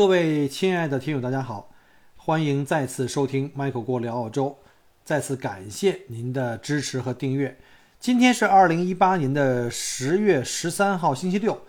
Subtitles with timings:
[0.00, 1.68] 各位亲爱的听友，大家好，
[2.16, 4.56] 欢迎再次收听 Michael 郭聊澳洲，
[5.04, 7.54] 再次感谢您的支持和订阅。
[7.98, 11.60] 今天是二零一八年的十月十三号，星期六。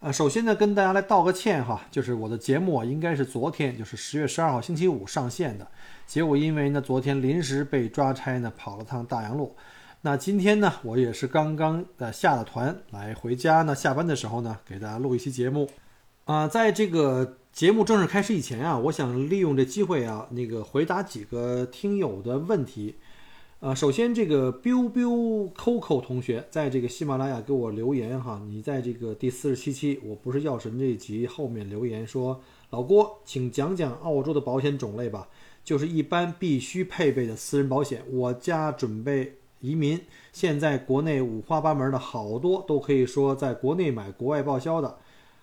[0.00, 5.66] 呃，首先呢，跟大家来道个歉哈，就是我的节目啊应该是昨天，就是十月十二号星期五上线的，
[6.06, 9.56] 结果因为呢昨天临时被抓差呢，跑了趟大洋路。
[10.02, 15.66] 那今天呢，我也是刚刚呃下了团来回家呢，下班的时候呢，给大家录一期节目。
[16.26, 22.94] 啊，在这个节目正式开始以前啊，我想利用这机会啊，那个回答几个听友的问题。
[23.58, 35.26] 呃，首先这个 biu biu coco 同学在这个喜马拉雅给我留言哈，你在这个第四十七期我不是药神这一集后面留言说，老郭，请讲讲澳洲的保险种类吧，
[35.64, 38.04] 就是一般必须配备的私人保险。
[38.08, 40.00] 我家准备移民，
[40.32, 44.98] 现在国内五花八门的好多都可以说在国内买，国外报销的。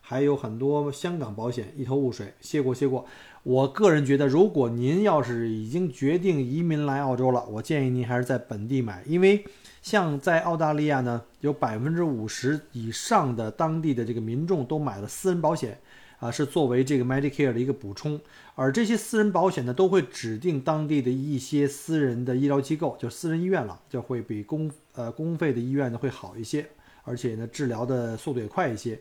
[0.08, 3.04] 还有很多香港保险一头雾水，谢过谢过。
[3.42, 9.44] 我个人觉得，如果您要是已经决定移民来澳洲了，我建议您还是在本地买，因为
[9.82, 15.80] 像在澳大利亚呢，有百分之五十以上的当地的这个民众都买了私人保险，
[16.20, 18.22] 啊，是作为这个 Medicare 的一个补充。
[18.54, 26.68] 而这些私人保险呢，都会指定当地的一些私人的医疗机构，就私人医院了，就会比公呃公费的医院呢会好一些，
[27.04, 29.00] 而且呢治疗的速度也快一些。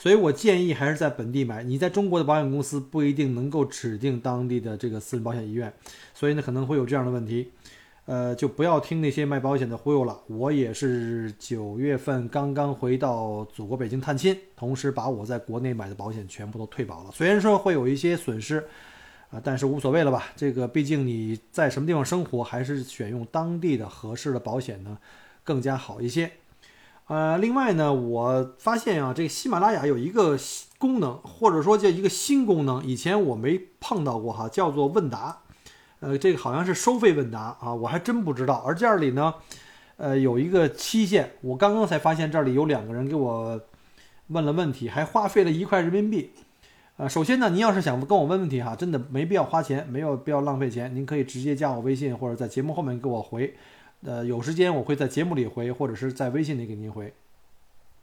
[0.00, 1.62] 所以我建议还是在本地买。
[1.62, 5.70] 你在中国的保险公司不一定能够指定当地的这个私人保险医院，
[6.14, 7.50] 所以呢可能会有这样的问题。
[8.06, 10.18] 呃，就不要听那些卖保险的忽悠了。
[10.26, 17.10] 我也是九月份刚刚回到祖国北京探亲，同时把我在国内买的保险全部都退保了。
[17.12, 18.64] 虽然说会有一些损失，
[19.28, 20.32] 啊，但是无所谓了吧？
[20.34, 24.96] 这个毕竟你在什么地方生活，还是选用当地的合适的保险呢，
[25.44, 26.32] 更加好一些。
[27.10, 30.38] 呃，另外呢，我发现啊，这个喜马拉雅有一个
[30.78, 35.40] 功能，或者说叫一个新功能，以前我没碰到过哈，叫做问答。
[35.98, 38.62] 呃，这个好像是收费问答啊，我还真不知道。
[38.64, 39.34] 而这里呢，
[39.96, 43.60] 呃，有一个期限，我刚刚才发现这里有两个人给我
[44.28, 46.30] 问了问题，还花费了一块人民币。
[46.96, 53.52] 呃，首先呢，您要是想跟我问问题哈，真的没必要花钱，没有必要浪费钱，您可以直接加我微信，或者在节目后面给我回。
[54.04, 57.12] 呃，有时间我会在节目里回，或者是在微信里给您回。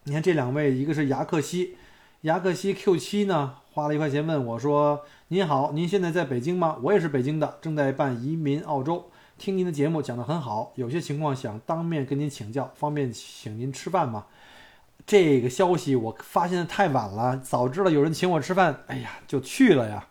[0.03, 1.75] 你看这两位，一个是牙克西，
[2.21, 6.77] 牙克西 Q 七呢，花了一块钱问我说：“您好，您现在在北京吗？
[6.83, 14.27] 我也是北京的，正在办移民澳洲，听您的节目讲得很好，有些情况想当面跟您请教，方便请您吃饭吗？”
[15.05, 20.05] 这个消息我发现的太晚了，早知道有人请我吃饭，哎呀，就去了呀。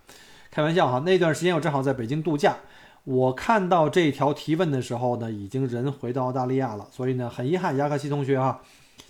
[0.50, 2.56] 开玩笑哈，那段时间我正好在北京度假。
[3.06, 8.60] 我看到这条提问的时候呢，已经人回到澳大利亚了，所以呢，很遗憾，亚克西同学啊，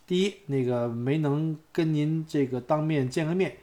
[0.06, 3.56] 第一，那个没能跟您这个当面见个面，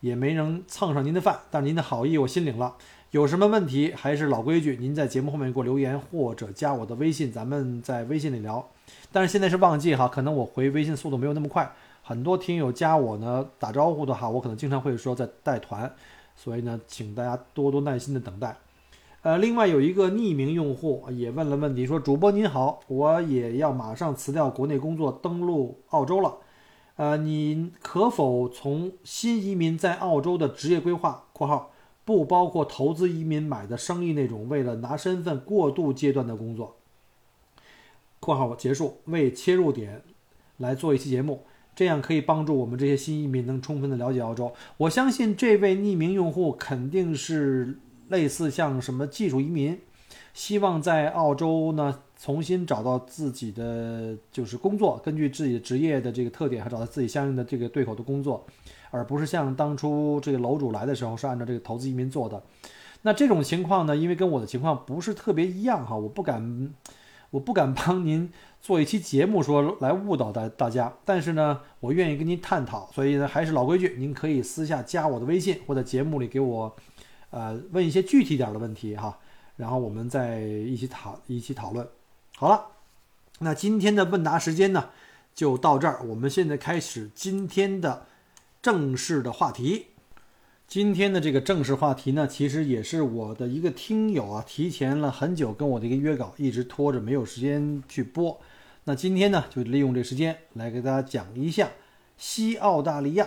[0.00, 2.76] 也没能蹭上您的饭，但是您的好意我心领了。
[3.12, 8.62] 有什么问题还是老规矩，您在节目后面给我留言或者加我的微信，咱们在微信里聊。
[9.10, 11.72] 但是现在是旺季哈，可能我回微信速度没有那么快，
[12.02, 15.90] 很多听友加我呢打招呼的哈，我可能经常会说在带团，
[16.36, 18.54] 所以呢，请大家多多耐心的等待。
[19.28, 26.38] 呃，另外有一个匿名用户也问了问题，说：“主播您好，我也要马上辞掉国内工作，登陆澳洲了。
[26.96, 31.72] 呃，你可否从新移民在澳洲的职业规划（括号
[32.06, 36.76] 不包括投资移民买的生意那种为了拿身份过渡阶段的工作
[38.20, 40.00] ）（括号结束）为切入点
[40.56, 41.42] 来做一期节目，
[41.76, 44.54] 这样可以帮助我们这些新移民能充分的了解澳洲。
[44.78, 47.78] 我相信这位匿名用户肯定是。
[48.08, 49.80] 类似像什么技术移民，
[50.34, 58.44] 希望在澳洲呢重新找到自己的就是工作，根据自己的职业的这个特点，还找到自己相应的这个对口的工作，
[58.90, 62.42] 而不是像当初这个楼主来的时候是按照这个投资移民做的。
[63.02, 66.74] 那这种情况呢，因为跟我的情况不是特别一样哈，我不敢，
[67.30, 68.28] 我不敢帮您
[68.60, 76.74] 做一期节目说来误导大大家，但是呢，我愿意跟您探讨，所以呢，还是老规矩，您可以私下加我的微信，或者节目里给我。
[77.30, 79.18] 呃，问一些具体点的问题哈，
[79.56, 81.86] 然后我们再一起讨一起讨论。
[82.36, 82.66] 好了，
[83.40, 84.90] 那今天的问答时间呢，
[85.34, 86.02] 就到这儿。
[86.04, 88.06] 我们现在开始今天的
[88.62, 89.86] 正式的话题。
[90.66, 98.38] 今天的这个正式话题呢，其实也是我的一个听友啊，提前了很久跟我的一个约稿，一直拖着没有时间去播。
[98.84, 101.70] 那今天呢，就利用这时间来给大家讲一下
[102.16, 103.26] 西澳大利亚。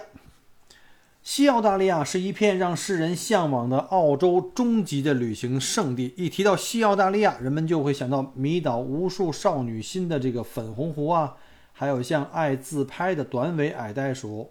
[1.24, 6.14] 西澳大利亚是一片让世人向往的澳洲终极的旅行胜地。
[6.18, 11.36] 一提到西澳大利亚，人们就会想到迷倒无数少女心的这个粉红湖啊，
[11.74, 14.50] 还有像爱自拍的短尾矮袋鼠、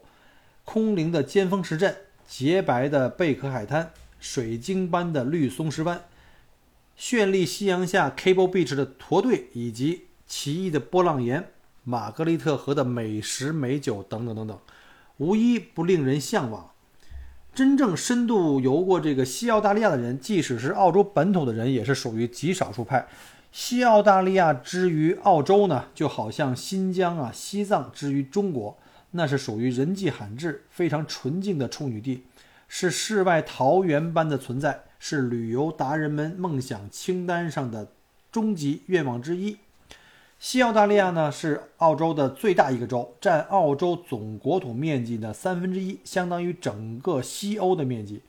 [0.65, 1.97] 空灵的尖峰石镇。
[2.29, 3.91] 洁白的贝壳海滩，
[4.21, 6.05] 水晶般的绿松石湾，
[6.97, 11.49] 绚丽夕阳下 Cable Beach 的驼队，以及奇异的波浪岩、
[11.83, 14.57] 玛格丽特河的美食美酒等等等等，
[15.21, 16.71] 无一不令人向往。
[17.55, 23.07] 真正深度游过这个西澳大利亚的人，即使是澳洲本土的人，也是属于极少数派。
[23.53, 28.79] 西澳大利亚之于澳洲呢，就好像新疆啊、西藏之于中国。
[29.11, 32.23] 那是属于人迹罕至、非常纯净的处女地，
[32.69, 37.89] 是世外桃源般的存在，是旅游达人们梦想清单上的
[38.33, 39.59] 终极愿望之一。
[40.41, 48.23] 西澳大利亚呢，是澳洲的最大一个州，占澳洲总国土面积的三分之一，相当于整个西欧的面积。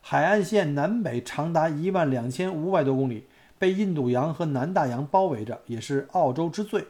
[0.00, 3.26] 海岸线南北长达一万两千五百多公里，
[3.58, 6.86] 被印度洋和南大洋包围着，也是澳洲之最。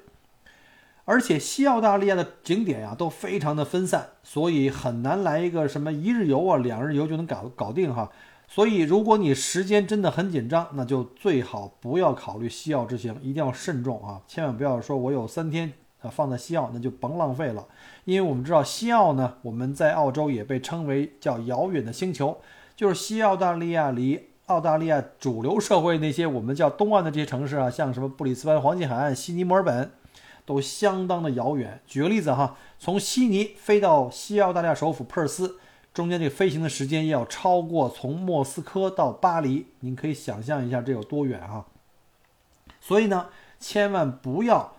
[1.05, 8.09] 而且西澳大利亚的景点呀都非常的分散，所以很难来一个什么一日游啊、两日游就能搞搞定哈。
[8.51, 14.21] 所以如果你时间真的很紧张，那就最好不要考虑西澳之行，一定要慎重啊！
[14.27, 17.65] 千万不要说我有三天啊放在西澳，那就甭浪费了。
[18.05, 22.39] 因为我们知道西澳呢，我们在澳洲也被称为叫遥远的星球，
[22.75, 29.91] 就是西澳大利亚离澳大利亚主流社会那些我们叫东岸的这些城市啊，像什么布里斯班黄金海岸、悉尼、墨尔本。
[30.47, 31.79] 都相当的遥远。
[31.87, 35.59] 举个例子哈，从悉尼飞到西澳大利亚首府珀尔斯，
[35.99, 39.67] 中间这个飞行的时间要超过从莫斯科到巴黎。
[39.81, 41.67] 您可以想象一下这有多远啊。
[42.81, 43.27] 所以呢，
[43.59, 44.77] 千万不要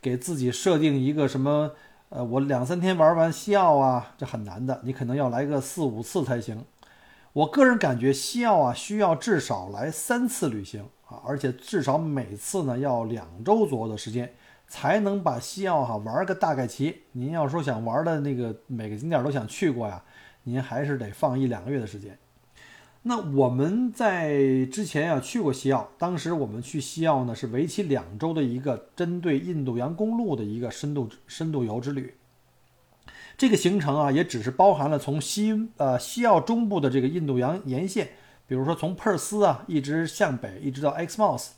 [0.00, 1.70] 给自己设定一个什么，
[2.08, 4.80] 呃，我两三天玩完西澳啊，这很难的。
[4.82, 6.64] 你可能要来个四五次才行。
[7.32, 14.34] 我个人感觉西澳啊，需要至少来三次旅行啊，而且至少每次呢要两周左右的时间。
[14.68, 17.02] 才能把西澳哈玩个大概齐。
[17.12, 20.02] 您要说想玩的那个每个景点都想去过呀，
[20.46, 22.18] 您还是得放一两个月的时间。
[23.02, 32.14] 那我们在之前呀去过西澳，当时我们去西澳呢是为期两周的一个针对印度洋公路的一个深度深度游之旅。
[33.36, 38.08] 这个行程啊也只是包含了从西呃西澳中部的这个印度洋沿线，
[38.46, 41.48] 比如说从珀斯啊一直向北一直到 Exmouth。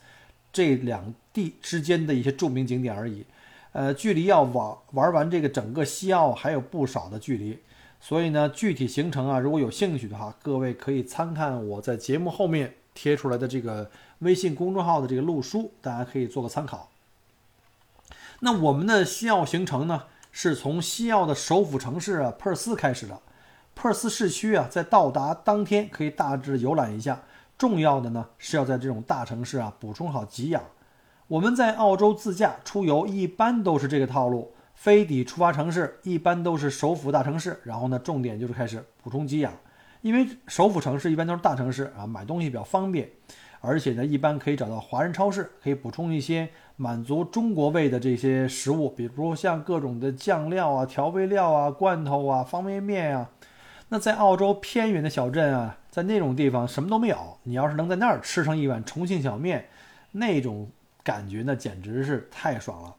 [0.50, 3.22] 这两地之间的一些著名景点而已，
[3.72, 7.58] 呃，距离要玩玩完这个整个西澳还有不少的距离，
[8.00, 13.90] 所以呢，具体行程啊，如果有兴趣的话，各位可以参看我在节目后面贴出来的这个
[14.20, 16.88] 微信公众号的这个路书，大家可以做个参考。
[18.40, 23.20] 那我们的西澳行程呢，是从西澳的首府城市啊珀斯开始的，
[23.74, 27.22] 珀斯市区啊，在到达当天可以大致游览一下。
[27.58, 30.62] 重要的呢是要在这种大城市啊补充好给养。
[31.26, 39.52] 我们在澳洲自驾出游一般都是这个套路，飞抵出发城市一般都是首府大城市，然后呢重点就是开始补充给养。
[40.02, 43.10] 因为首府城市一般都是大城市啊，买东西比较方便，
[43.60, 53.28] 而且呢一般可以找到华人超市，可以补充一些满足中国胃的这些食物，比如像各种的酱料啊、调味料啊、罐头啊、方便面啊。
[53.88, 55.76] 那在澳洲偏远的小镇啊。
[55.90, 59.66] 在那种地方什么都没有，你要是能在那儿吃上一碗重庆小面，
[60.12, 60.70] 那种
[61.02, 62.94] 感觉那简直是太爽了。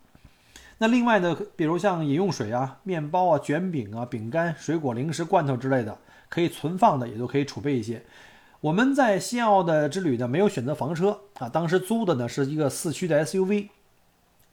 [0.82, 5.98] 那另外呢，比如像饮用水啊、面包啊、卷饼啊、饼干、水果、零食、罐头之类的，
[6.30, 8.02] 可以存放的也都可以储备一些。
[8.62, 13.68] 我们在西澳的之旅呢，没有选择房车啊，当时租的呢是一个四驱的 SUV，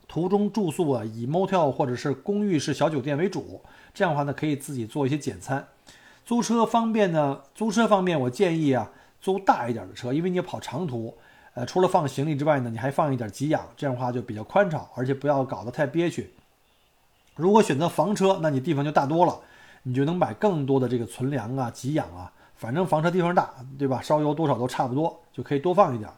[0.08, 3.62] 途中住宿啊以 motel 或者是公寓式小酒店为主，
[3.94, 5.68] 这样的话呢可以自己做一些简餐。
[6.24, 7.42] 租车方便呢？
[7.54, 8.90] 租车方面，我建议啊，
[9.20, 11.16] 租大一点的车，因为你跑长途，
[11.56, 16.30] 呃，除了放行李之外呢，你还放一点给养，这样的话就比较宽敞，而且不要搞得太憋屈。
[17.34, 19.40] 如果选择房车，那你地方就大多了，
[19.84, 24.02] 你就能买更多的这个存粮啊、给养啊，反正房车地方大，对吧？
[24.02, 26.10] 烧油多少都差不多，就可以多放一点。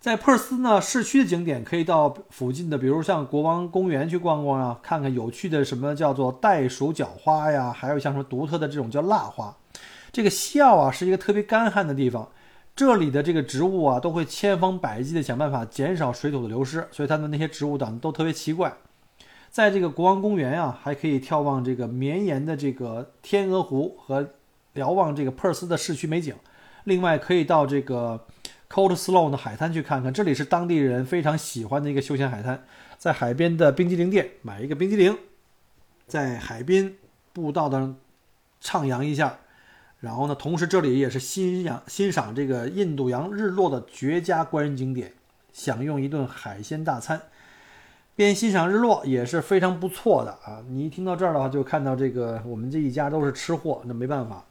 [0.00, 9.52] 在珀斯呢，市区的景点可以到附近的，比如像国王公园去逛逛啊，看看有趣的什么叫做袋鼠角花呀，还有像什么独特的这种叫蜡花。
[10.12, 12.28] 这个西澳啊是一个特别干旱的地方，
[12.78, 18.72] 这里的这个植物啊，都会千方百计的想办法减少水土的流失，所以它的那些植物长得都特别奇怪。
[19.50, 24.30] 在这个国王公园啊，还可以眺望这个绵延的这个天鹅湖和
[24.74, 26.32] 瞭望这个珀斯的市区美景。
[26.84, 28.24] 另外，可以到这个
[28.70, 32.64] Cold Slow 的海滩去看看，这里是当地人非常喜欢的一个休闲海滩。
[32.96, 35.18] 在海边的冰激凌店买一个冰激凌，
[36.06, 36.96] 在海滨
[37.32, 37.96] 步道上
[38.62, 39.40] 徜徉一下。
[40.00, 45.12] 然后呢，同时这里也是欣赏欣赏这个印度洋日落的绝佳观景点，
[45.52, 47.20] 享用一顿海鲜大餐，
[48.14, 50.62] 边欣赏日落也是非常不错的啊！
[50.68, 54.44] 你一听到这儿的话，就看到这个我们这一家都是吃货，那没办法。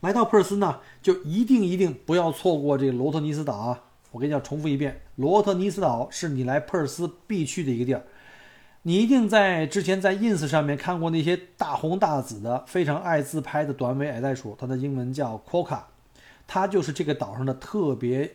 [0.00, 3.84] 来到珀斯呢，就一定一定不要错过这个罗特尼斯岛啊！
[4.12, 8.04] 我跟你讲，重复一遍，罗特尼斯岛是你来珀斯必去的一个地儿。
[8.84, 15.78] 你一定在之前在 ins 上面看过那些大红大紫的、非常爱自拍的短尾矮袋鼠，它的英文叫 quokka，
[16.48, 18.28] 它就是这个岛上的特别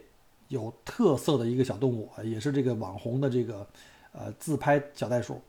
[0.48, 3.68] 有特色的一个小动物，也是这个网红的这个
[4.14, 5.42] 呃自拍小袋鼠。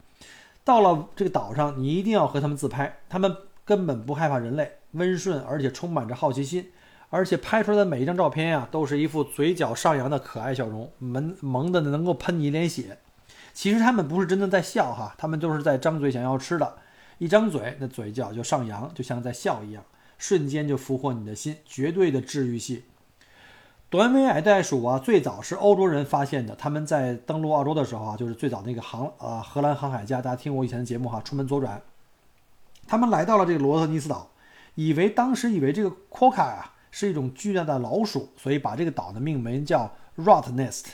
[0.65, 3.33] 到了这个岛上，你一定要和它们自拍，它们
[3.65, 6.73] 根本不害怕人类，温顺而且充满着好奇心，
[7.09, 12.99] 而且拍出来的每一张照片呀，都是一副嘴角上扬的可爱笑容，萌萌的能够喷你一脸血。
[13.59, 16.79] 其实他们不是真的在笑哈，他们就是在张嘴想要吃的，
[17.19, 19.83] 一张嘴那嘴角就上扬，就像在笑一样，
[20.17, 22.85] 瞬间就俘获你的心，绝对的治愈系。
[23.91, 31.83] 短尾矮袋鼠啊，最早是欧洲人发现的，他们在登陆澳洲的时候啊，就是最早那个航呃荷兰航海家，大家听我以前的节目哈，出门左转，
[32.87, 34.31] 他们来到了这个罗特尼斯岛，
[34.77, 40.85] 以为当时以为这个 quokka 啊是一种巨大的老鼠，所以把这个岛的命名叫 Rot Nest，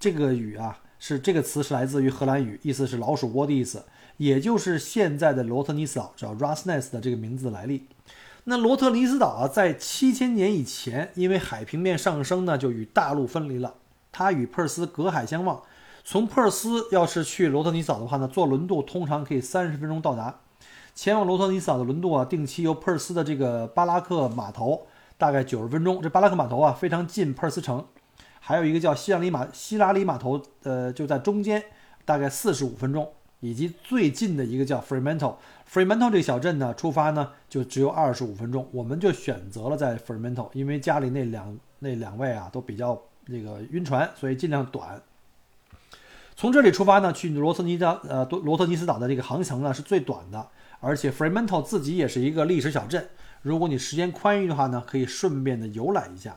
[0.00, 0.78] 这个语啊。
[1.06, 3.84] 是这个词是来自于荷兰语，意思是老鼠窝的意思，
[4.16, 7.88] 也就是现在的罗特尼斯岛叫 Rottnest 的这个名字的来历。
[8.44, 13.74] 那罗特尼斯岛啊，在七千年以前，因为海平面上升呢，就与大陆分离了。
[14.12, 15.60] 它与珀斯隔海相望。
[16.02, 20.40] 从珀斯要是去罗特尼斯岛的话呢，坐轮渡通常可以三十分钟到达。
[20.94, 24.86] 前往罗特尼斯岛的轮渡啊，定期由珀斯的这个巴拉克码头，
[25.18, 26.00] 大概九十分钟。
[26.00, 27.84] 这巴拉克码头啊，非常近珀斯城。
[28.46, 31.64] 还有一个叫希拉里码希拉里码头，呃，就在中间，
[32.04, 33.10] 大概四十五分钟，
[33.40, 45.00] 以及最近的一个叫 Fremantle，Fremantle 这个小镇呢，出发呢就只有二十五分钟，我们就选择了在 Fremantle，因为家里那两那两位啊都比较那个晕船，所以尽量短。
[46.36, 50.46] 从这里出发呢，去罗特尼的，呃，罗特尼斯岛的这个航程呢是最短的，
[50.80, 53.08] 而且 Fremantle 自己也是一个历史小镇，
[53.40, 56.36] 如果你时间宽裕的话呢，可以顺便的游览一下。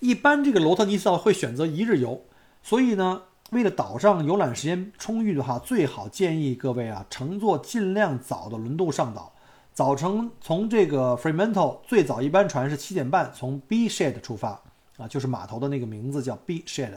[0.00, 2.22] 一般这个罗特尼斯岛会选择一日游，
[2.62, 9.32] 所以呢，为了岛上游览时间充裕的话，最好建议各位啊，乘坐尽量早的轮渡上岛。
[9.72, 14.60] 早晨从这个 Fremantle 最早一班船是七点半从 B Shed 出发
[14.96, 16.90] 啊，就是码头的那个名字叫 B Shed。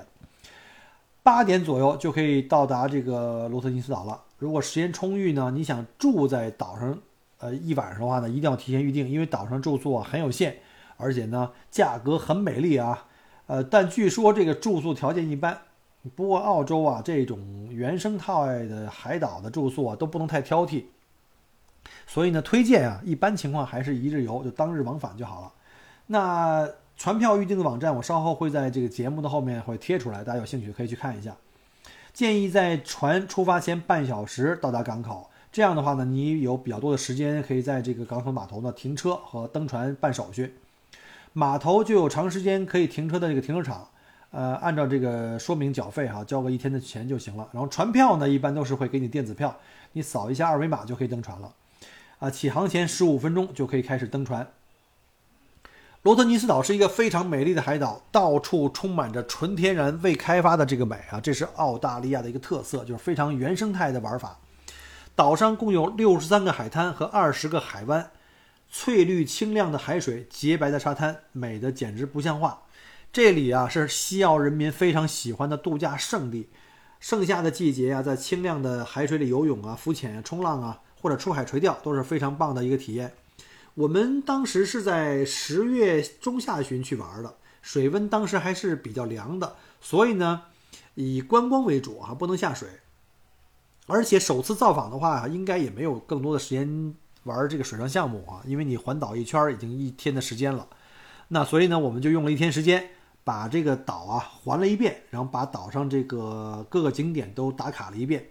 [1.23, 4.19] 八点左右就可以到达这个罗特尼斯岛了。
[4.39, 6.97] 如果时间充裕呢，你想住在岛上
[7.37, 10.57] 呃一晚上的话呢，一定要提前预定，因为岛上住宿啊很有限。
[11.01, 13.07] 而且呢，价格很美丽啊，
[13.47, 15.57] 呃，但据说这个住宿条件一般。
[16.15, 20.85] 不过澳洲啊，这种原生态的海岛的住宿啊，都不能太挑剔。
[22.07, 25.53] 所以呢，推荐啊，一般情况还是一日游，就当日往返就好了。
[26.07, 26.67] 那
[26.97, 31.35] 船票预订的网站，我稍后会在这个节目的后面会贴出来，大家有兴趣可以去看一下。
[32.13, 40.55] 建议在船出发前半小时到达港口，这样的话呢，你有比较多的时间可以在这个港口码头呢停车和登船办手续。
[41.33, 43.87] 码头就有长时间可以停车的这个停车场，
[44.31, 47.47] 呃，按照这个说明缴费哈，交个一天的钱就行了。
[47.53, 49.55] 然后船票呢，一般都是会给你电子票，
[49.93, 51.53] 你扫一下二维码就可以登船了。
[52.19, 54.45] 啊，起航前十五分钟就可以开始登船。
[56.03, 64.37] 罗特尼斯岛是一个非常美丽的海岛，到处充满着纯天然未开发的这个美啊，这是澳大利亚的一个特色，就是非常原生态的玩法。
[65.15, 68.09] 岛上共有六十三个海滩和二十个海湾。
[68.71, 72.63] 翠绿清亮的海水，洁白的沙滩，美的简直不像话。
[73.11, 76.49] 这里啊是西澳人民非常喜欢的度假胜地。
[77.01, 83.11] 盛夏的季节啊，在清亮的海水里游泳啊、浮潜、冲浪啊，或者出海垂钓，都是非常棒的一个体验。
[83.73, 90.43] 我们当时是在十月中下旬去玩的，水温当时还是比较凉的，所以呢，
[90.95, 92.69] 以观光为主啊，不能下水。
[93.87, 96.95] 而且首次造访的话，应该也没有更多的时间。
[97.23, 100.67] 玩这个水上项目啊，因为你环岛一圈已经一天的时间了，
[101.27, 102.89] 那所以呢，我们就用了一天时间
[103.23, 108.25] 把这个岛啊环了一遍，然后把岛上这个各个景点都打卡了一遍。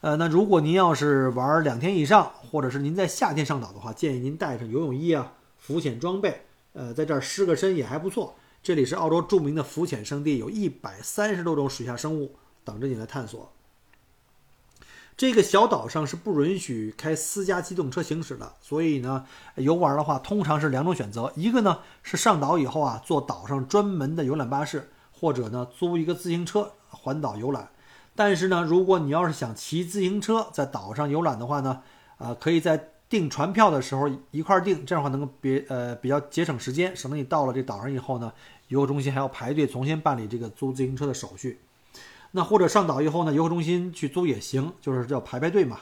[0.00, 8.34] 呃，那如果您要是玩两天以上，或者是您在夏天上岛的话，建议您带上游泳衣啊、浮潜装备，呃，在这儿湿个身也还不错。
[8.62, 13.52] 这里是澳洲著名的浮潜圣地，有一百三十多种水下生物等着你来探索。
[15.22, 19.24] 这个小岛上是不允许开私家机动车行驶的，所以呢，
[19.54, 27.68] 游玩的话通常是两种选择：一个呢是上岛以后啊，坐岛上专门的游览巴士，或者呢租一个自行车环岛游览。
[28.16, 31.82] 但是呢，如果你要是想骑自行车在岛上游览的话呢，
[32.18, 38.32] 啊，可以在订船票的时候一块儿订，这样的话能够别呃比较节省时间，省得你到了这岛上以后呢，
[38.66, 41.60] 游客中心还要排队重新办理这个租自行车的手续。
[42.32, 45.78] 那或者上岛以后呢，游客中心去租也行，就是叫排排队嘛。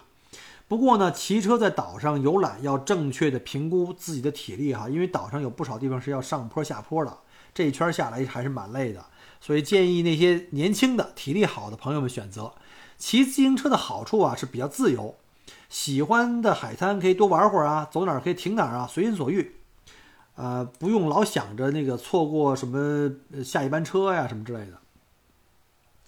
[0.68, 7.18] 不过呢，骑车在岛上游览要正确的评估自己的体力哈，因为岛上有不少地方是要上坡下坡的，
[7.52, 9.04] 这一圈下来还是蛮累的。
[9.40, 12.52] 所以建议那些年轻的、体力好的朋友们选择
[12.96, 15.16] 骑自行车的好处啊，是比较自由。
[15.68, 19.56] 喜欢的海滩可以多玩会儿啊，走哪儿可以停哪儿啊，随心所欲。
[20.36, 23.10] 呃，不用老想着那个错过什么
[23.44, 24.78] 下一班车呀什么之类的。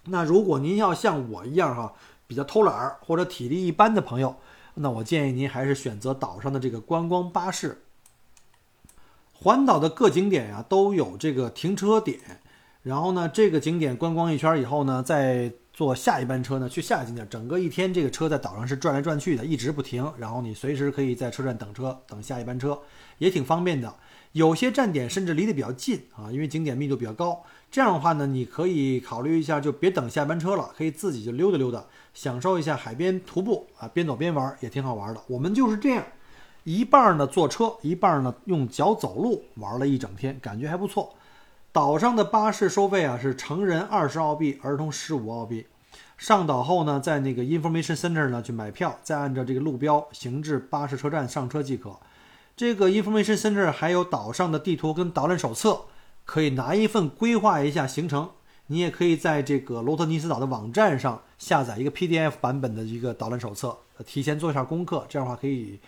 [0.07, 1.93] 那如果您要像我一样哈，
[2.27, 4.37] 比较偷懒儿或者体力一般的朋友，
[4.75, 7.83] 那我建议您还是选择岛上的这个观光巴士。
[9.33, 12.19] 环岛的各景点呀都有这个停车点。
[12.83, 17.29] 然后呢，这个景点观光一圈以后呢，再坐下一班车呢去下一景点。
[17.29, 20.13] 整个一天，这个车在岛上是转来转去的，一直不停。
[20.19, 22.77] 然后你随时可以在车站等车，等下一班车，
[23.19, 23.95] 也挺方便的。
[24.33, 27.43] 有些站点甚至离得比较近啊，因为景点密度比较高。
[27.71, 31.85] 这样的话呢，你可以考虑一下，就别等下班车了，可以自己就溜达溜达，
[32.15, 35.21] 享受一下海边徒步啊，边走边玩也挺好玩的。
[35.27, 36.05] 我们就是这样，
[36.65, 41.15] 一半呢坐车，一半呢用脚走路玩了一整天，感觉还不错。
[41.71, 45.67] 岛上的巴士收费啊是成人二十澳币，儿童十五澳币。
[46.19, 51.99] 上岛后呢，在那个 information center 呢去买票，再按照这个路标行至巴士车站上车即可。
[52.57, 55.87] 这个 information center 还有岛上的地图跟导览手册，
[56.25, 58.31] 可以拿一份规划一下行程。
[58.69, 65.79] 你也可以在这个罗特尼斯岛的网站上下载一个 PDF 版本的一个导览手册，提前做一下功课，这样的话可以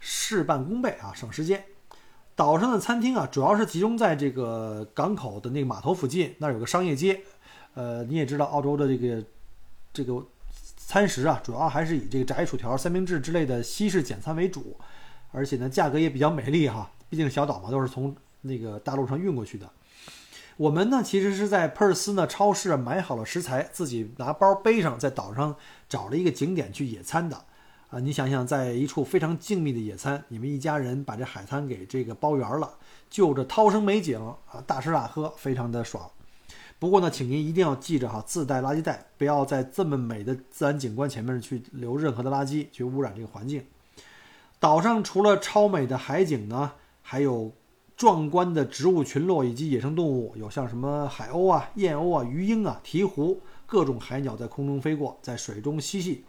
[0.00, 1.64] 事半功倍啊，省时间。
[2.34, 7.20] 岛上的餐厅啊，主要是集中在这个港口的那个码头附近，那儿有个商业街。
[7.74, 9.22] 呃，你也知道，澳洲的这个
[9.92, 10.24] 这个
[10.76, 14.78] 餐食啊，主要还是以这个炸鱼薯条、三明治之类的西式简餐为主，
[15.32, 16.90] 而且呢，价格也比较美丽哈。
[17.10, 19.68] 毕竟小岛嘛，都是从那个大陆上运过去的。
[20.56, 25.56] 我们呢，其实是在珀尔斯呢超市买好了食材，自己拿包背上，在岛上
[25.88, 27.44] 找了一个景点去野餐的。
[27.88, 32.74] 啊，你想想，在一处非常静谧的野餐，你们一家人把这海滩给这个包圆了，
[33.10, 36.10] 就着涛声美景啊，大吃大喝，非常的爽。
[36.78, 43.62] 不过呢，请您一定要记着哈，自带垃圾袋，不要在这么美的自然景观前面去留任何的垃圾，去污染这个环境。
[44.62, 47.50] 岛上除了超美的海景呢，还有
[47.96, 56.24] 壮观的植物群落以及野生动物，有像什么海鸥啊、燕鸥啊、鱼鹰啊、鹈鹕，各种海鸟在空中飞过，在水中嬉戏。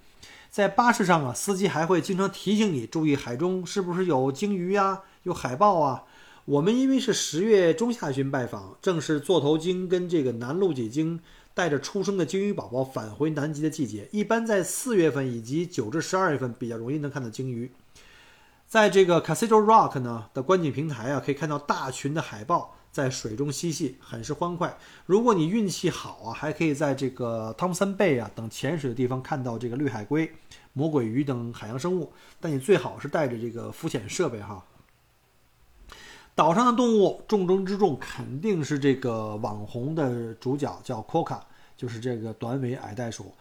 [0.50, 6.06] 在巴士上啊，司机还会经常提醒你注意海中是不是有鲸鱼呀，有海豹啊。
[6.46, 11.20] 我们因为是十月中下旬拜访，正是座头鲸跟这个南露脊鲸
[11.54, 14.10] 带着出生的鲸鱼宝宝返回南极的季节。
[14.12, 17.72] 一般在四月份以及九至十二月份比较容易能看到鲸鱼。
[18.74, 22.74] 在这个 Cathedral Rock 呢的观景平台啊，可以看到大群的海豹。
[22.92, 24.76] 在水中嬉戏，很是欢快。
[25.06, 30.32] 如果你运气好啊，还可以在这个汤姆森贝啊等潜水的地方看到这个绿海龟、
[30.74, 32.12] 魔鬼鱼等海洋生物。
[32.40, 34.64] 但你最好是带着这个浮潜设备哈。
[36.34, 41.42] 岛上的动物重中之重肯定是这个网红的主角，叫 Quokka，
[41.78, 43.36] 就是这个短尾矮袋鼠。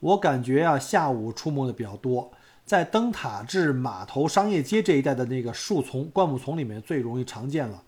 [0.00, 2.30] 我感觉啊，下午出没的比较多，
[2.64, 7.82] 在灯塔至码头商业街这一带的那个树丛、灌木丛里面最容易常见了。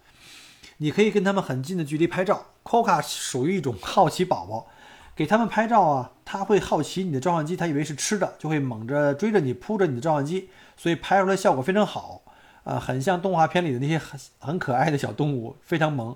[0.79, 2.47] 你可以跟他们很近的距离拍照。
[2.63, 4.67] Coca 属于一种好奇宝宝，
[5.15, 12.23] 给他们拍照啊，他会好奇你的照相机，他以为是吃的，就会猛着追着你扑着你的照相机，所以拍出来效果非常好，
[12.65, 16.15] 啊，很像动画片里的那些很很可爱的小动物，非常萌。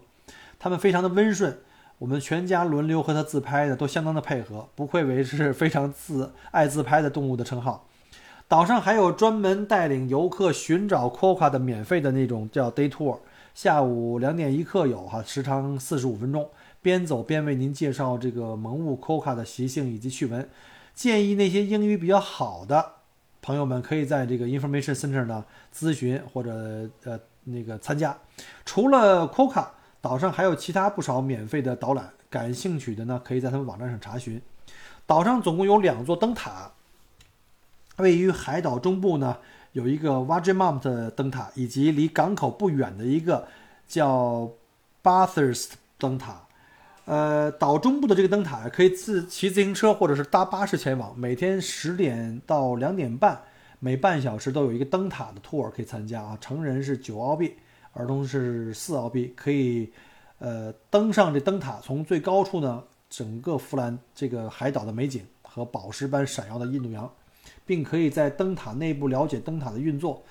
[0.59, 1.61] 他们非常的温顺，
[1.99, 7.87] 我们全家轮流和他自拍的，都相当的配合，不愧为是非常自爱自拍的动物的称号。
[8.51, 13.21] 岛上还有专门带领游客寻找 Coca 的免费的那种叫 Day Tour。
[13.55, 16.51] 下午两点一刻有哈，时长四十五分钟，
[16.83, 20.51] 边走边为您介绍这个萌物 Coca 的习性以及趣闻。
[20.95, 22.95] 建议那些英语比较好的
[23.41, 26.51] 朋友们可以在这个 Information Center 呢咨询或者
[27.05, 28.19] 呃那个参加。
[28.65, 29.65] 除了 Coca，
[30.01, 34.43] 岛上还有其他不少免费的导览，感兴趣的呢可以在他们网站上查询。
[35.07, 36.73] 岛上总共有两座灯塔，
[38.01, 39.37] 位于海岛中部呢。
[39.73, 43.47] 有一个 w a j i m a m t 灯塔，以及离港口不远的一个
[43.87, 44.51] 叫
[45.01, 46.45] Bathurst 灯塔。
[47.05, 53.41] 呃，岛中部的这个灯塔可以自骑自行车或者是搭巴士前往，每天十点到两点半，
[53.79, 56.37] 每半小时都有一个灯塔的 tour 可以参加啊。
[56.41, 57.55] 成人是九澳币，
[57.93, 59.89] 儿童是四澳币，可以
[60.41, 67.09] 呃登上这灯塔，从最高处呢，整个弗兰这个海岛的美景和宝石般闪耀的印度洋，
[67.71, 70.25] 并可以在灯塔内部了解灯塔的运作。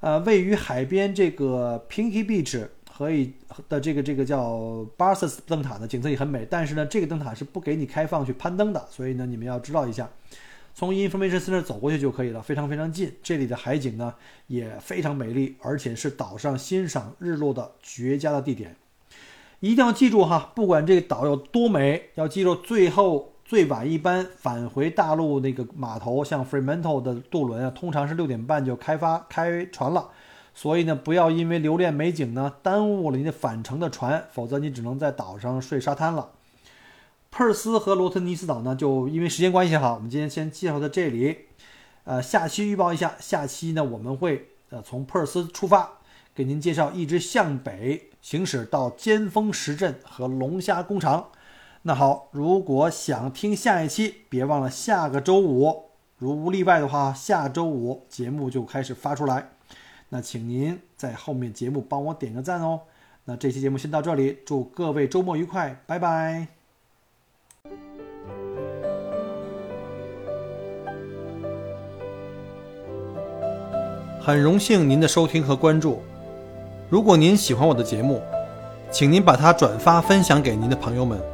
[0.00, 2.68] 呃，位于海边这个 Pinky Beach。
[2.96, 3.32] 可以
[3.68, 10.08] 的这个这个叫 b a r s e s 灯塔呢，景色也很美，但是呢，这个灯塔是不给你开放去攀登的，所以呢，你们要知道一下，
[10.76, 13.12] 从 Information Center 走过去就可以了，非常非常近。
[13.20, 14.14] 这里的海景呢
[14.46, 18.76] 也非常美丽，而且是岛上欣赏日落的绝佳的地点。
[19.58, 30.10] 一定要记住哈，不管这个岛有多美，要记住最后最晚一班返回大陆那个码头，像 Fremantle 的渡轮啊，通常是六点半就开发开船了。
[30.52, 36.30] 所以呢，不要因为留恋美景呢，耽误了你的返程的船，否则你只能在岛上睡沙滩了。
[37.30, 41.36] 珀斯和罗特尼斯岛呢，就因为时间关系哈，我们今天先介绍到这里。
[42.02, 45.88] 呃，下期预报一下，下期呢我们会呃从珀斯出发，
[46.34, 51.28] 给您介绍一直向北行驶到尖峰石镇和龙虾工厂。
[51.86, 55.82] 那好，如果想听下一期，别忘了下个周五，
[56.16, 59.50] 如无例外的话，下周五节目就开始发出来。
[60.08, 62.80] 那请您在后面节目帮我点个赞哦。
[63.26, 66.46] 那这期节目先到这里，祝各位周末愉快，拜拜。
[74.22, 76.00] 很荣幸您的收听和关注。
[76.88, 78.22] 如果您喜欢我的节目，
[78.90, 81.33] 请您把它转发分享给您的朋友们。